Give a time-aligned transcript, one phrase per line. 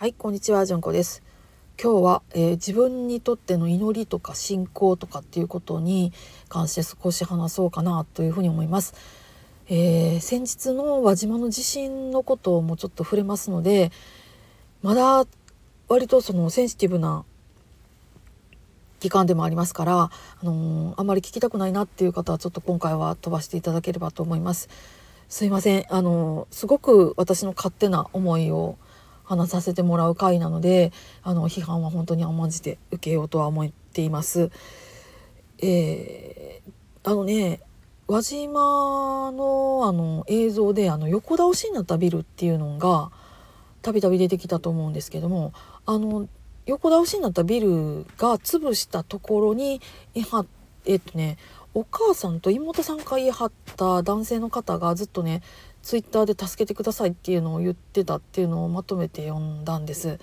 [0.00, 1.22] はいこんにちはじゅんこです。
[1.78, 6.14] 今日は、えー、自分にとっての祈りとか信仰とかっていうことに
[6.48, 8.94] 関して少し話そうかなというふうに思います、
[9.68, 13.92] えー、先日の輪島の地震のこともちょっと触れますので
[14.80, 15.26] まだ
[15.86, 17.26] 割とそのセンシティブな
[19.00, 20.10] 期間でもありますから、あ
[20.42, 24.70] のー、あんまり聞きたくないなっていう方はちょっと今回は飛ばしていただければと思います。
[25.28, 25.84] すいません。
[25.90, 28.78] あのすごく私の勝手な思いを
[29.30, 30.92] 話させてもらう回なので
[31.22, 34.50] あの批判は本当に甘んじて受けようとは思っています。
[35.62, 37.60] えー、あのね
[38.08, 43.12] 輪島のあの映像であの横倒しになったビルっていうのが
[43.82, 45.52] たびたび出てきたと思うんですけども
[45.86, 46.28] あの
[46.66, 49.80] 横倒しになったビルが潰したところに
[50.14, 51.38] えっとね
[51.72, 55.40] お母さんと妹さんが言い張った男性の方がずっとね
[55.82, 60.18] ツイッターで「助けてください」っていうのを言ってたっていうのをまとめて読んだんです。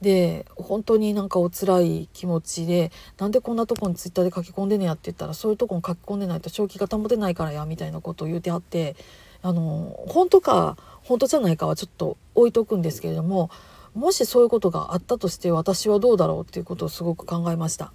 [0.00, 8.94] で本当になんかお辛い気持ちでなんでこんなとこにツイッターで書き込んでねやって言ったらそういうとこに書き込んでないと正気が保てないからやみたいなことを言うてはって
[9.42, 13.50] あの本当か本当じゃないかはちょっと置いとくんですけれども
[13.94, 17.92] もしそういうことがあったとして私はどうだろうっていうことをすごく考えました。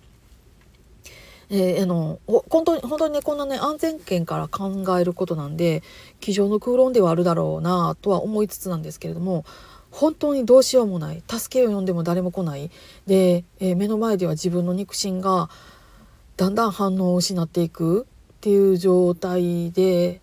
[1.56, 5.84] えー、あの本当に本当にねこんなね安全圏から考えることなんで
[6.20, 9.46] 机上の空論ではあるだろうなとは思いつつなんですけれども
[9.92, 12.72] 本当にどうしようもない助けを呼んでも誰も来ない
[13.06, 15.52] で、えー、目の前では自分の肉親が
[16.38, 20.22] だんだん反応を失っていくっていう状態で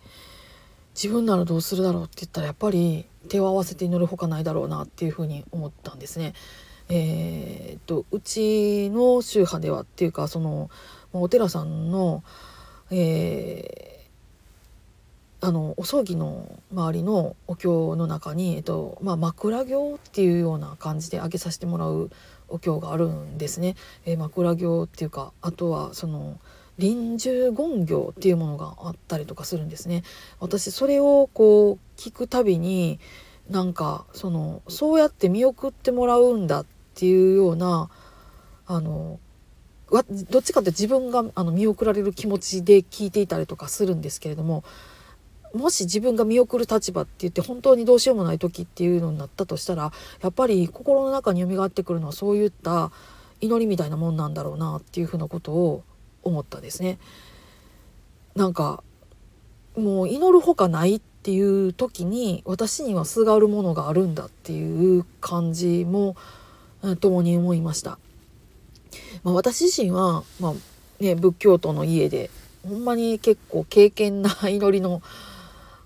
[1.01, 6.35] 自分ならどうするだろうって言ったらやっぱり手を合わせて祈るほかないだろうなっていうふうに思ったんですね。
[6.89, 7.40] えー、
[7.91, 10.71] とうちの宗派ではっていうかその
[11.13, 12.23] お寺さんの、
[12.93, 22.13] えー、あのお葬儀の周りのお経の中に、えっとまあ、枕経っていうような感じで挙げさせてもらう
[22.49, 23.75] お経があるんですね。
[24.07, 26.39] えー、枕経っていうかあとはその
[26.79, 30.05] 臨終言行っていうものがあったりとかするんですね。
[30.39, 33.01] 私それをこう聞くたびに
[33.49, 37.89] なんかそのそうやって見送ってもらうんだってていうような
[38.67, 39.19] あの
[40.31, 44.65] どっちかって自分があの見送られる気持ちで聞いていたりとかするんですけれども
[45.55, 52.93] もし自分が見送る立場って言って本当にどうしようもない時っていうのになったとしたらやっぱり心の中に蘇ってくるのはそういった
[53.41, 55.83] 祈りみたいなもんなんだろうなっていうふうなことを
[56.23, 56.99] 思ったですね。
[58.37, 58.85] なんか
[59.75, 66.17] もう祈るほかないっていう時に私にはすがるものがあるんだっていう感じも
[67.01, 67.99] 共に思いました。
[69.23, 70.55] まあ、私自身は、まあ
[71.03, 72.31] ね、仏教徒の家で
[72.67, 75.03] ほんまに結構経験な祈りの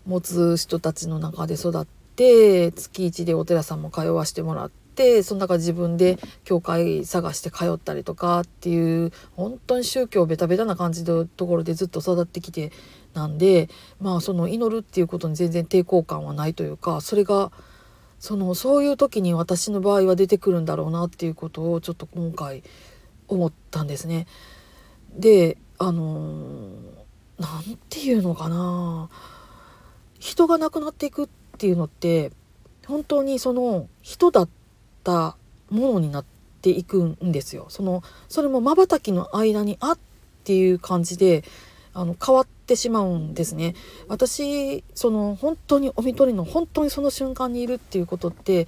[0.07, 12.71] 持つ人たちの中で育って月1でお寺さんも通わしてもらってその中自分で教会探して通ったりとかっていう本当に宗教ベタベタな感じのところでずっと育ってきて
[13.15, 13.69] なんで
[14.01, 17.51] まあその祈るっていうことに全然抵抗感はないというかそれが
[18.25, 22.63] そのそういう時に私の場合は出てくるんだろうなっていうことをちょっと今回
[23.29, 24.27] 思ったんですね。
[25.15, 26.71] であの
[27.39, 29.11] 何て言うのかな
[30.19, 32.33] 人が亡くなっていくっていうのって
[32.87, 34.49] 本当にその人だっ
[35.03, 35.37] た
[35.69, 36.25] ものになっ
[36.63, 37.67] ていくんですよ。
[37.69, 39.99] そのそれも瞬きの間にあっ
[40.45, 41.45] ていう感じで
[41.93, 43.75] あの変わってしまうんですね。
[44.09, 48.67] 私その本当にお見取りの本当にその瞬間にいるっていうことって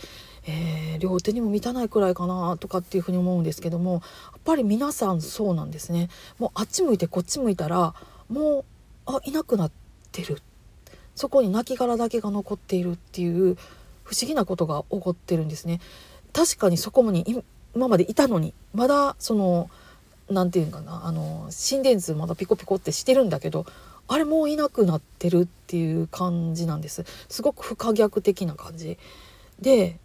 [0.49, 4.03] えー、両手にも満たないくらいかなとかっていうふうに思うんですけどもやっ
[4.45, 6.09] ぱり皆さんそうなんですね。
[6.39, 7.95] もうあっち向いてこっち向いたら
[8.29, 8.65] もう
[9.07, 9.73] あいなくなっ
[10.13, 10.41] てる。
[11.15, 13.57] そこに亡骸だけが残っているっていう
[14.05, 15.81] 不思議なことが起こってるんですね。
[16.33, 17.43] 確かにそこに
[17.75, 19.71] 今までいたのにまだその
[20.31, 23.67] 何て言うかなあの心電図まだピコピコってしてるんだけど
[24.09, 27.05] あれもういなくなってるっていう感じなんです。
[27.29, 28.99] すごく不可逆的な感じ。
[29.61, 29.99] で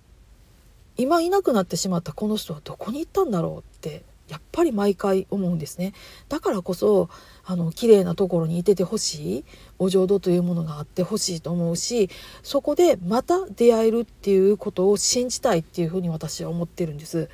[0.98, 5.94] 今いなくなってしまったこの人はどこに行ったんだろうってやっぱり毎回思うんですね。
[6.30, 7.10] だからこそ
[7.44, 9.46] あの綺麗なところにいててほしい
[9.78, 12.10] お浄土というものがあってほしいと思うし
[12.44, 17.30] そこでまた出会えるっていうことを信じたいっていうふうに私は思ってるんです。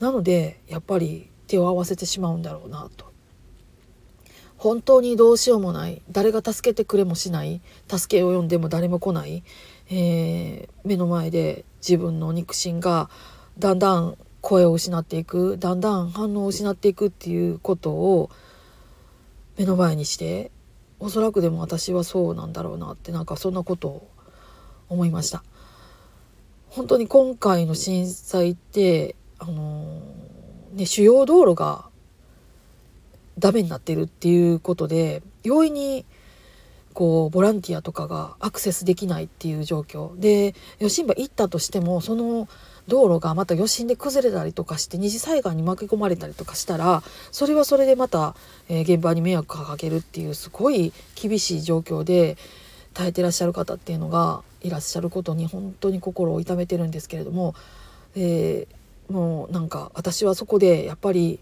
[0.00, 3.08] なのでやっぱり手を合わせてしまうんだろうなと。
[4.56, 6.02] 本当にどうしようもない。
[6.10, 7.60] 誰が助けてくれもしない。
[7.88, 9.42] 助けを呼んでも誰も来ない、
[9.88, 13.08] えー、目の前で自分の肉親が
[13.58, 15.58] だんだん声を失っていく。
[15.58, 18.30] だんだん反応を失っていくっていうことを
[19.56, 20.50] 目の前にして
[21.00, 24.08] おそらくでも私はそうなんだろうなってなんかそんなことを
[24.88, 25.44] 思いました。
[26.70, 30.02] 本当に今回の震災ってあの
[30.72, 31.86] ね主要道路が
[33.38, 36.04] ダメになってるっていうことで容易に
[36.92, 40.18] こうボランティアとかがアクセスできないっていう状況。
[40.18, 42.48] で余震波行ったとしてもその
[42.88, 48.34] 道路がまた余震で崩れたりとかして二次災害に巻き込まれたりとかしたらそれはそれでまた、
[48.68, 52.36] え、現場に迷惑をかけるっていうすごい厳しい状況で
[52.94, 57.54] 耐えてらっしゃる方っていうのがいらっしゃることに本当に心を痛めてるんですけれども、
[58.16, 58.77] えー、
[59.08, 61.40] もうなんか私はそこでやっぱり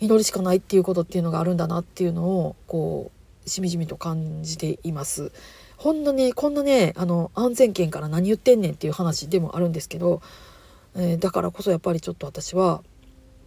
[0.00, 3.12] 祈るしかないっていうことっていうのがあるんだなっていうのをこ
[3.44, 5.32] うしみじみと感じています。
[5.76, 10.22] ほんのねこんなねあの安全圏から何言ってんねんっていう話でもあるんですけど、
[10.94, 12.82] えー、だからこそやっぱりちょっと私は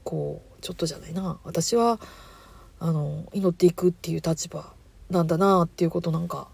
[0.04, 2.00] こうちょっとじゃないな私は
[2.80, 4.74] あの祈っていくっていう立場
[5.10, 6.48] なんだなっていうことなんか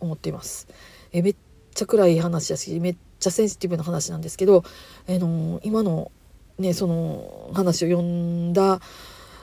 [0.00, 0.68] 思っています。
[1.12, 1.36] えめっ
[1.74, 4.64] ちゃ暗い話だしめっちゃセンシティブな話なんですけど、
[5.06, 6.10] えー、の今の
[6.58, 8.80] ねその話を読んだ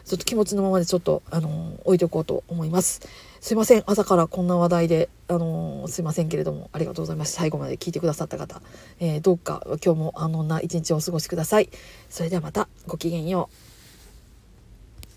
[0.06, 3.00] ちょっと気持ちのままでちょっと、あの置いておこうと思います。
[3.40, 3.84] すいません。
[3.86, 7.32] 朝からこんな話題で、あのすいませんけれども、ありがとうございます。
[7.32, 8.62] 最後まで聞いてくださった方、
[9.00, 11.70] えー、どうか今日もあのな一日をお過ごしください。
[12.10, 13.73] それではまた、ごきげんよう。